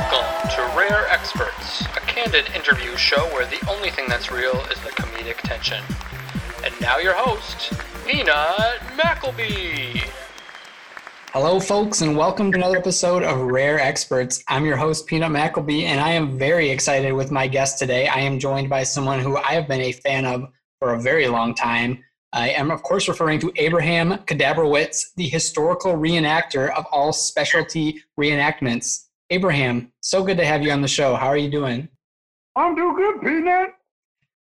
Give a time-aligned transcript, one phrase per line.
[0.00, 4.80] Welcome to Rare Experts, a candid interview show where the only thing that's real is
[4.80, 5.84] the comedic tension.
[6.64, 7.74] And now your host,
[8.06, 10.04] Peanut Mackleby.
[11.34, 14.42] Hello, folks, and welcome to another episode of Rare Experts.
[14.48, 18.08] I'm your host, Peanut Mackleby, and I am very excited with my guest today.
[18.08, 20.48] I am joined by someone who I have been a fan of
[20.78, 22.02] for a very long time.
[22.32, 29.08] I am, of course, referring to Abraham Kadabrowicz, the historical reenactor of all specialty reenactments.
[29.30, 31.14] Abraham, so good to have you on the show.
[31.14, 31.88] How are you doing?
[32.56, 33.74] I'm doing good, Peanut.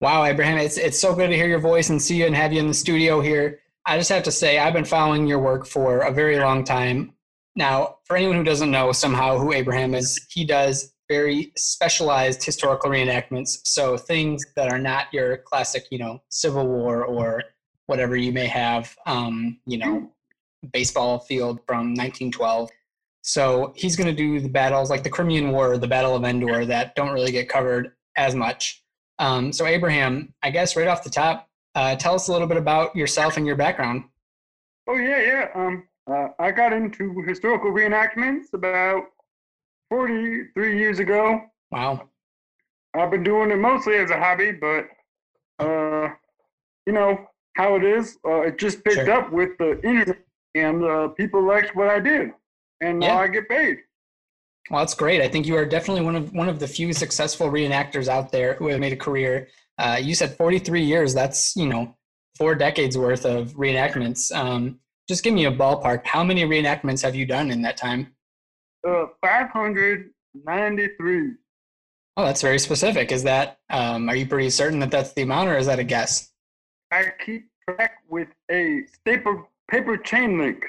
[0.00, 2.52] Wow, Abraham, it's, it's so good to hear your voice and see you and have
[2.52, 3.60] you in the studio here.
[3.86, 7.14] I just have to say, I've been following your work for a very long time.
[7.56, 12.90] Now, for anyone who doesn't know somehow who Abraham is, he does very specialized historical
[12.90, 13.60] reenactments.
[13.64, 17.42] So things that are not your classic, you know, Civil War or
[17.86, 20.10] whatever you may have, um, you know,
[20.72, 22.70] baseball field from 1912.
[23.26, 26.66] So he's going to do the battles like the Crimean War, the Battle of Endor,
[26.66, 28.84] that don't really get covered as much.
[29.18, 32.58] Um, so Abraham, I guess right off the top, uh, tell us a little bit
[32.58, 34.04] about yourself and your background.
[34.86, 35.46] Oh yeah, yeah.
[35.54, 39.04] Um, uh, I got into historical reenactments about
[39.88, 41.40] 43 years ago.
[41.70, 42.10] Wow.
[42.94, 44.86] I've been doing it mostly as a hobby, but
[45.60, 46.10] uh,
[46.86, 47.26] you know
[47.56, 48.18] how it is.
[48.22, 49.12] Uh, it just picked Sure.
[49.12, 50.22] up with the internet,
[50.54, 52.32] and uh, people liked what I did,
[52.84, 53.18] and now Yeah.
[53.18, 53.78] I get paid.
[54.70, 55.20] Well, that's great.
[55.20, 58.54] I think you are definitely one of one of the few successful reenactors out there
[58.54, 59.48] who have made a career.
[59.78, 61.12] Uh, you said 43 years.
[61.14, 61.94] That's you know
[62.36, 64.34] four decades worth of reenactments.
[64.34, 64.78] Um,
[65.08, 66.06] just give me a ballpark.
[66.06, 68.14] How many reenactments have you done in that time?
[68.86, 71.32] Uh, 593.
[72.16, 73.12] Oh, that's very specific.
[73.12, 75.84] Is that um, are you pretty certain that that's the amount, or is that a
[75.84, 76.30] guess?
[76.90, 80.64] I keep track with a staple paper chain link.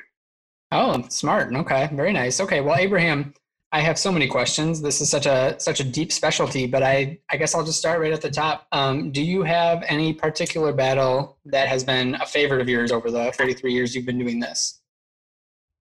[0.75, 1.53] Oh, smart.
[1.55, 2.41] Okay, very nice.
[2.41, 3.33] Okay, well, Abraham,
[3.71, 4.81] I have so many questions.
[4.81, 8.01] This is such a such a deep specialty, but I I guess I'll just start
[8.01, 8.67] right at the top.
[8.73, 13.09] Um, do you have any particular battle that has been a favorite of yours over
[13.09, 14.81] the 43 years you've been doing this?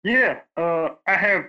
[0.04, 1.46] Yeah, uh, I have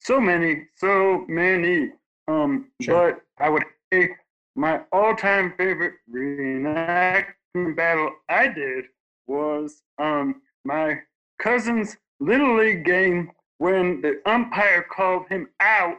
[0.00, 1.92] so many, so many.
[2.26, 3.12] Um, Sure.
[3.12, 4.10] but I would say
[4.56, 8.86] my all-time favorite reenactment battle I did
[9.26, 11.00] was um my
[11.38, 15.96] cousin's little league game when the umpire called him out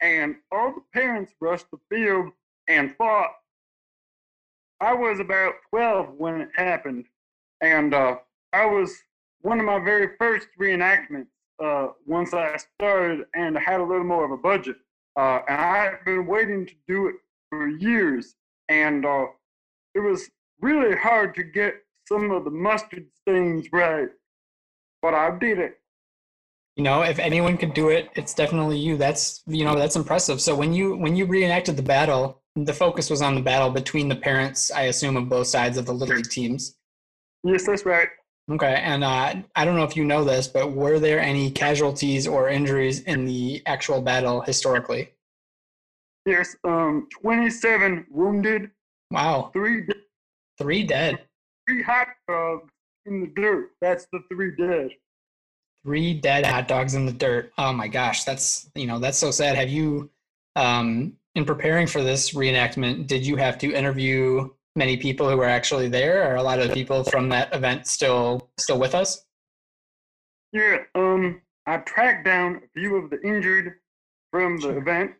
[0.00, 2.30] and all the parents rushed the field
[2.68, 3.30] and fought.
[4.80, 7.06] I was about 12 when it happened,
[7.60, 8.16] and uh,
[8.52, 8.96] I was
[9.40, 11.26] one of my very first reenactments
[11.62, 14.76] uh, once I started and I had a little more of a budget.
[15.16, 17.16] Uh, and I've been waiting to do it
[17.50, 18.36] for years.
[18.68, 19.26] And uh,
[19.94, 20.30] it was
[20.60, 21.74] really hard to get
[22.06, 24.08] some of the mustard stains right.
[25.02, 25.78] But I did it.
[26.76, 28.96] You know, if anyone could do it, it's definitely you.
[28.96, 30.40] That's you know that's impressive.
[30.40, 34.08] So when you when you reenacted the battle, the focus was on the battle between
[34.08, 36.76] the parents, I assume, of both sides of the little league teams.
[37.44, 38.08] Yes, that's right.
[38.50, 42.26] Okay, and uh, I don't know if you know this, but were there any casualties
[42.26, 45.12] or injuries in the actual battle historically?
[46.24, 48.70] Yes, um, 27 wounded,
[49.10, 49.94] Wow, three, de-
[50.58, 51.26] three dead,
[51.66, 52.70] three hot dogs
[53.06, 53.70] in the dirt.
[53.80, 54.90] That's the three dead.
[55.84, 57.52] three dead hot dogs in the dirt.
[57.58, 59.56] Oh my gosh, that's you know that's so sad.
[59.56, 60.10] Have you,
[60.56, 65.44] um, in preparing for this reenactment, did you have to interview many people who were
[65.44, 66.22] actually there?
[66.30, 69.24] Are a lot of people from that event still still with us?
[70.52, 73.74] Yeah, um, I tracked down a few of the injured
[74.30, 75.12] from the event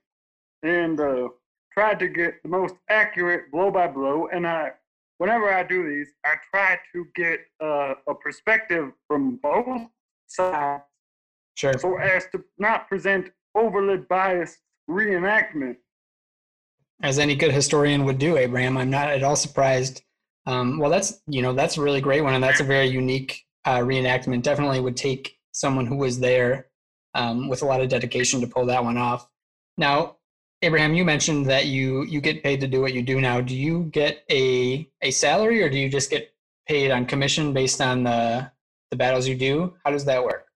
[0.63, 1.29] and uh,
[1.73, 4.29] tried to get the most accurate blow by blow.
[4.33, 4.73] And I,
[5.19, 9.83] whenever I do these, I try to get uh, a perspective from both
[10.27, 10.83] sides
[11.57, 11.75] Sure.
[11.79, 14.59] so as to not present overly biased
[14.89, 15.77] reenactment.
[17.03, 18.77] as any good historian would do, Abraham.
[18.77, 20.03] I'm not at all surprised.
[20.47, 23.45] Um, well, that's you know that's a really great one, and that's a very unique
[23.65, 24.43] uh, reenactment.
[24.43, 26.69] Definitely would take someone who was there
[27.15, 29.29] um, with a lot of dedication to pull that one off.
[29.77, 30.18] Now,
[30.63, 33.41] Abraham, you mentioned that you you get paid to do what you do now.
[33.41, 36.35] Do you get a a salary, or do you just get
[36.67, 38.51] paid on commission based on the
[38.91, 39.75] the battles you do?
[39.85, 40.47] How does that work?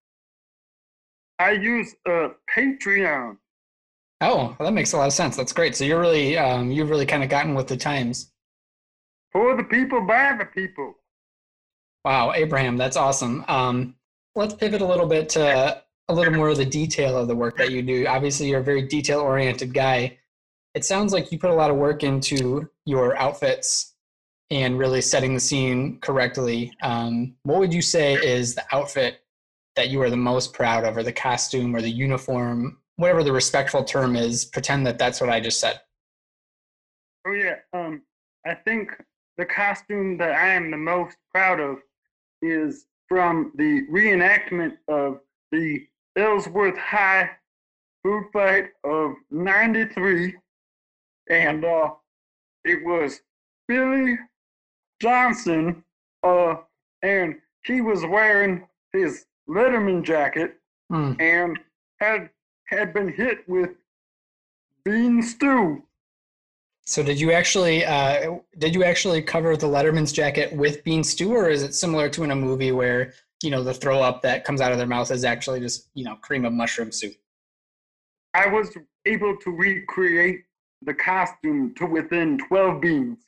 [1.39, 3.37] I use uh, Patreon.
[4.21, 5.37] Oh, well, that makes a lot of sense.
[5.37, 5.75] That's great.
[5.77, 8.33] So you're really um, you've really kind of gotten with the times.
[9.33, 10.95] For the people, by the people.
[12.05, 13.45] Wow, Abraham, that's awesome.
[13.47, 13.95] Um,
[14.35, 17.57] let's pivot a little bit to a little more of the detail of the work
[17.57, 18.07] that you do.
[18.07, 20.19] Obviously, you're a very detail oriented guy.
[20.75, 23.95] It sounds like you put a lot of work into your outfits
[24.51, 26.73] and really setting the scene correctly.
[26.83, 29.21] Um, what would you say is the outfit
[29.77, 33.33] that you are the most proud of, or the costume or the uniform, whatever the
[33.33, 34.45] respectful term is?
[34.45, 35.81] Pretend that that's what I just said.
[37.27, 37.57] Oh yeah.
[37.73, 38.03] Um,
[38.47, 38.91] I think
[39.39, 41.79] the costume that I am the most proud of
[42.43, 45.21] is from the reenactment of
[45.53, 45.87] the
[46.17, 47.31] Ellsworth High
[48.03, 50.35] food fight of '93,
[51.31, 51.91] and uh,
[52.65, 53.21] it was
[53.69, 54.19] Billy
[55.01, 55.85] Johnson,
[56.23, 56.57] uh,
[57.03, 60.59] and he was wearing his Letterman jacket
[60.91, 61.15] Hmm.
[61.21, 61.59] and
[62.01, 62.29] had
[62.67, 63.71] had been hit with
[64.85, 65.83] bean stew.
[66.85, 71.33] So did you actually uh, did you actually cover the Letterman's jacket with bean stew,
[71.33, 74.45] or is it similar to in a movie where you know the throw up that
[74.45, 77.15] comes out of their mouth is actually just you know cream of mushroom soup?
[78.35, 80.45] I was able to recreate
[80.85, 83.19] the costume to within 12 beans.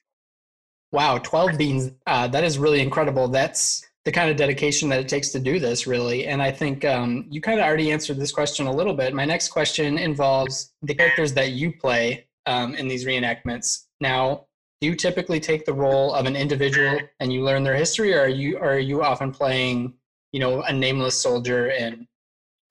[0.93, 1.91] Wow, 12 beans.
[2.07, 3.29] Uh, that is really incredible.
[3.29, 6.27] That's the kind of dedication that it takes to do this, really.
[6.27, 9.15] And I think um, you kind of already answered this question a little bit.
[9.15, 13.87] My next question involves the characters that you play um, in these reenactments.
[14.01, 14.47] Now,
[14.81, 18.21] do you typically take the role of an individual and you learn their history, or
[18.21, 19.95] are you or are you often playing,
[20.35, 22.09] you know, a nameless soldier in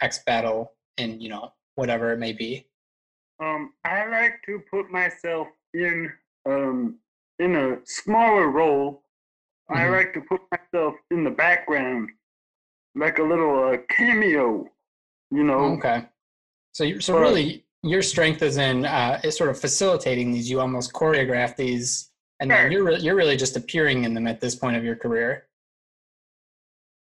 [0.01, 2.67] X battle and you know whatever it may be?
[3.41, 6.11] Um, I like to put myself in
[6.45, 6.97] um,
[7.39, 9.01] in a smaller role.
[9.69, 9.91] I Mhm.
[9.97, 12.09] like to put myself in the background,
[12.95, 14.69] like a little uh, cameo.
[15.31, 16.05] You know, Okay.
[16.73, 20.49] So you so But- really your strength is in uh, is sort of facilitating these.
[20.51, 22.11] You almost choreograph these,
[22.41, 24.97] and then you're re- you're really just appearing in them at this point of your
[24.97, 25.47] career.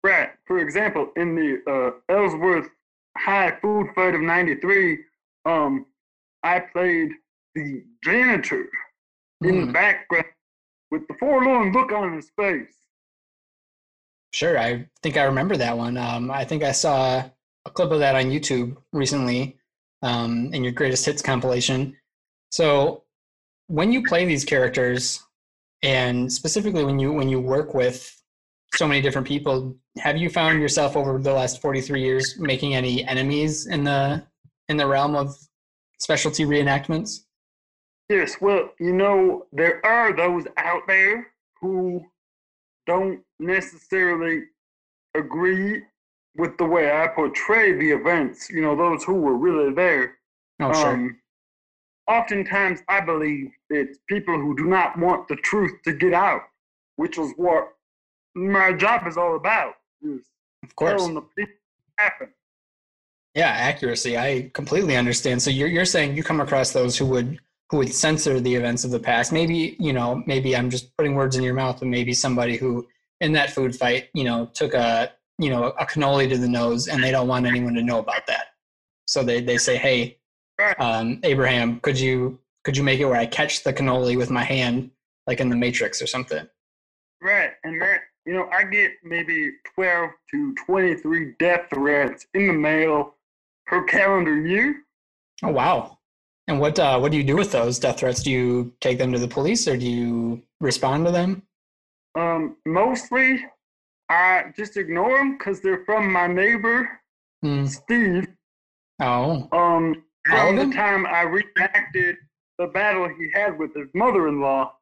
[0.05, 0.34] right?
[0.47, 2.69] For example, in the uh, Ellsworth
[3.17, 4.99] High food fight of '93,
[5.47, 5.87] um,
[6.43, 7.11] I played
[7.55, 8.69] the janitor
[9.45, 9.73] in the Hmm.
[9.73, 10.27] background
[10.91, 12.75] with the forlorn look on his face.
[14.33, 15.97] Sure, I think I remember that one.
[15.97, 17.23] Um, I think I saw
[17.67, 19.59] a clip of that on YouTube recently
[20.03, 21.97] um, in your greatest hits compilation.
[22.51, 23.05] So,
[23.69, 25.23] when you play these characters,
[25.83, 28.23] and specifically when you when you work with
[28.77, 32.75] so many different people, have you found yourself over the last forty three years making
[32.75, 34.25] any enemies in the
[34.69, 35.35] in the realm of
[35.99, 37.21] specialty reenactments?
[38.09, 41.29] Yes, well, you know, there are those out there
[41.61, 42.05] who
[42.87, 44.43] don't necessarily
[45.15, 45.83] agree
[46.37, 50.19] with the way I portray the events, you know, those who were really there.
[50.61, 50.91] Oh, sure.
[50.91, 51.21] Um,
[52.09, 56.43] oftentimes, I believe it's people who do not want the truth to get out,
[56.97, 57.69] which is what
[58.35, 60.21] my job is all about, is
[60.63, 61.01] of course.
[61.01, 61.55] telling the people
[61.97, 62.31] what happened.
[63.35, 64.17] Yeah, accuracy.
[64.17, 65.43] I completely understand.
[65.43, 67.39] So you're you're saying you come across those who would
[67.71, 69.33] who would censor the events of the past.
[69.33, 72.87] Maybe, you know, maybe I'm just putting words in your mouth, but maybe somebody who
[73.21, 76.89] in that food fight, you know, took a you know, a cannoli to the nose
[76.89, 78.49] and they don't want anyone to know about that.
[79.07, 80.19] So they, they say, Hey,
[80.79, 84.45] um, Abraham, could you could you make it where I catch the cannoli with my
[84.45, 84.91] hand
[85.27, 86.47] like in the Matrix or something?
[87.21, 92.53] Right, and that you know, I get maybe twelve to twenty-three death threats in the
[92.53, 93.15] mail
[93.67, 94.77] per calendar year.
[95.43, 95.99] Oh wow.
[96.49, 98.23] And what uh, what do you do with those death threats?
[98.23, 101.43] Do you take them to the police or do you respond to them?
[102.17, 103.45] Um, mostly,
[104.09, 106.89] I just ignore them because they're from my neighbor
[107.43, 107.67] Hmm.
[107.67, 108.27] Steve.
[109.01, 112.17] Oh, Um, All the time I reenacted
[112.59, 114.73] the battle he had with his mother-in-law.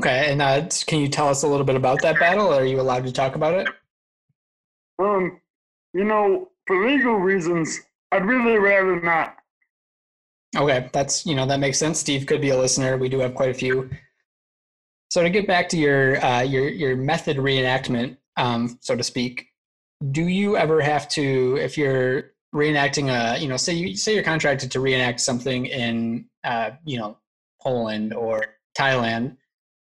[0.00, 0.32] Okay.
[0.32, 2.52] And uh, can you tell us a little bit about that battle?
[2.52, 3.68] Are you allowed to talk about it?
[4.98, 5.40] Um,
[5.94, 7.80] you know, for legal reasons,
[8.12, 9.36] I'd really rather not.
[10.56, 12.00] Okay, that's you know that makes sense.
[12.00, 12.96] Steve could be a listener.
[12.96, 13.88] We do have quite a few.
[15.10, 19.46] So to get back to your uh, your your method reenactment, um, so to speak,
[20.10, 24.24] do you ever have to if you're reenacting a you know say you say you're
[24.24, 27.16] contracted to reenact something in uh, you know
[27.62, 28.44] Poland or
[28.76, 29.36] Thailand,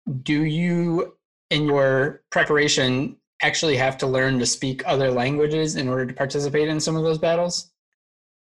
[0.08, 1.14] do you
[1.50, 6.68] in your preparation actually have to learn to speak other languages in order to participate
[6.68, 7.70] in some of those battles?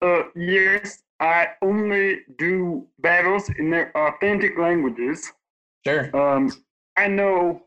[0.03, 5.31] Uh, yes, I only do battles in their authentic languages.
[5.87, 6.15] Sure.
[6.17, 6.51] Um,
[6.97, 7.63] I know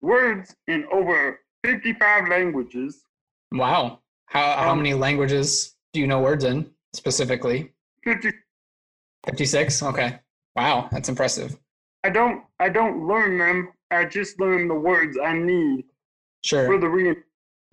[0.00, 3.04] words in over 55 languages.
[3.52, 4.00] Wow.
[4.26, 7.72] How how Um, many languages do you know words in specifically?
[8.04, 8.30] 50.
[9.26, 9.82] 56?
[9.82, 10.18] Okay.
[10.56, 11.58] Wow, that's impressive.
[12.04, 12.42] I don't.
[12.58, 13.72] I don't learn them.
[13.90, 16.78] I just learn the words I need for Sure.
[16.80, 17.14] the re.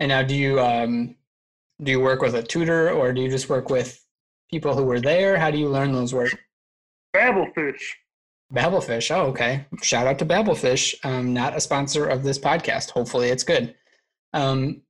[0.00, 1.16] And now do you um
[1.82, 4.04] do you work with a tutor or do you just work with
[4.50, 5.38] people who were there?
[5.38, 6.34] How do you learn those words?
[7.14, 7.82] Babblefish.
[8.52, 9.10] Babblefish.
[9.14, 9.66] Oh, okay.
[9.82, 10.94] Shout out to Babblefish.
[11.04, 12.90] Um, not a sponsor of this podcast.
[12.90, 13.74] Hopefully it's good.
[14.32, 14.82] Um,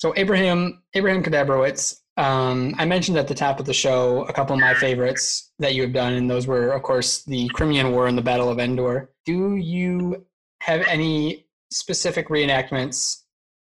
[0.00, 4.54] So Abraham Abraham Kadabrowitz, um, I mentioned at the top of the show a couple
[4.54, 8.08] of my favorites that you have done, and those were, of course, the Crimean War
[8.08, 9.10] and the Battle of Endor.
[9.24, 10.26] Do you
[10.60, 13.22] have any specific reenactments,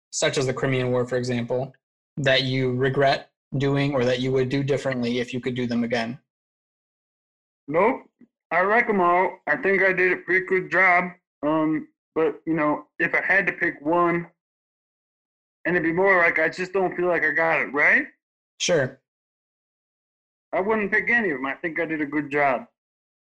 [0.09, 1.73] such as the Crimean War, for example,
[2.17, 5.85] that you regret doing or that you would do differently if you could do them
[5.85, 6.19] again?
[7.69, 8.01] Nope.
[8.51, 9.39] I like them all.
[9.47, 11.05] I think I did a pretty good job.
[11.41, 14.27] Um, but you know, if I had to pick one,
[15.63, 18.07] and it'd be more like I just don't feel like I got it right,
[18.61, 19.01] Sure.
[20.53, 21.47] I wouldn't pick any of them.
[21.47, 22.67] I think I did a good job.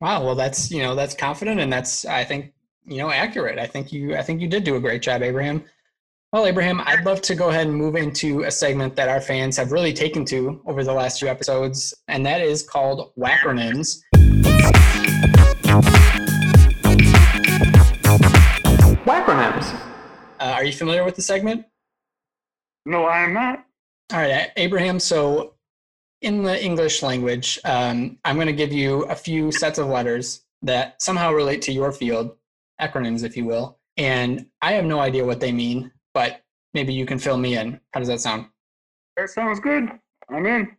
[0.02, 0.26] Wow.
[0.26, 2.52] Well, that's you know that's confident, and that's I think
[2.84, 3.58] you know accurate.
[3.58, 5.64] I think you I think you did do a great job, Abraham.
[6.34, 9.56] Well, Abraham, I'd love to go ahead and move into a segment that our fans
[9.56, 14.00] have really taken to over the last few episodes, and that is called Wackronyms.
[19.06, 19.74] Wackronyms.
[20.40, 21.64] Uh, are you familiar with the segment?
[22.84, 23.64] No, I am not.
[24.12, 24.98] All right, Abraham.
[25.00, 25.54] So,
[26.20, 30.44] in the English language, um, I'm going to give you a few sets of letters
[30.62, 32.36] that somehow relate to your field,
[32.80, 33.78] acronyms, if you will.
[33.96, 36.42] And I have no idea what they mean, but
[36.74, 37.80] maybe you can fill me in.
[37.92, 38.46] How does that sound?
[39.16, 39.90] That sounds good.
[40.30, 40.76] I'm in.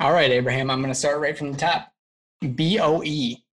[0.00, 0.70] All right, Abraham.
[0.70, 1.92] I'm going to start right from the top.
[2.54, 3.44] B O E.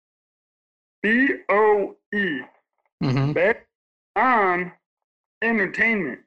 [1.03, 2.41] B O E.
[3.03, 3.35] Mhm.
[3.35, 3.67] Bet
[4.17, 4.73] on
[5.43, 6.21] entertainment.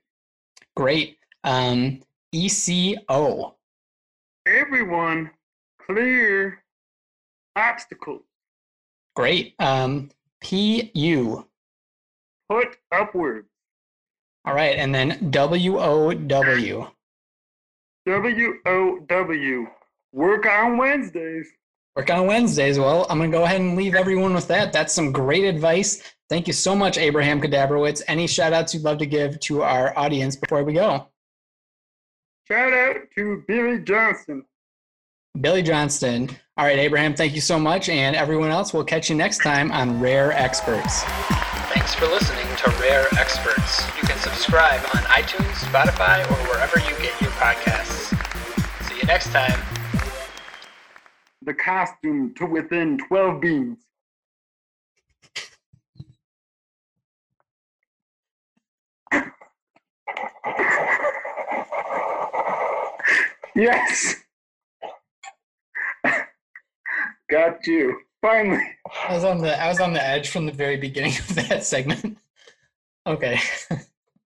[0.75, 1.18] Great.
[1.44, 2.02] Um,
[2.36, 3.56] E C O.
[4.46, 5.32] Everyone
[5.82, 6.62] clear
[7.56, 8.24] obstacles.
[9.15, 9.56] Great.
[9.60, 10.12] Um,
[10.42, 11.48] P U.
[12.50, 13.46] Put upward.
[14.44, 16.88] All right, and then W O W.
[18.06, 19.68] W O W.
[20.12, 21.48] Work on Wednesdays.
[21.96, 22.77] Work on Wednesdays.
[22.77, 24.74] Well, I'm going to go ahead and leave everyone with that.
[24.74, 26.04] That's some great advice.
[26.30, 28.01] Thank you so much, Abraham Kadabrowitz.
[28.10, 31.08] Any shout outs you'd love to give to our audience before we go?
[32.48, 34.46] Shout out to Billy Johnson.
[35.42, 36.30] Billy Johnston.
[36.58, 37.90] All right, Abraham, thank you so much.
[37.90, 41.02] And everyone else, we'll catch you next time on Rare Experts.
[41.74, 43.86] Thanks for listening to Rare Experts.
[43.98, 48.14] You can subscribe on iTunes, Spotify, or wherever you get your podcasts.
[48.84, 49.60] See you next time.
[51.42, 53.86] The costume to within 12 beans.
[63.55, 64.15] Yes.
[67.29, 68.00] Got you.
[68.21, 68.62] Finally.
[69.07, 71.63] I was on the I was on the edge from the very beginning of that
[71.63, 72.17] segment.
[73.07, 73.39] Okay.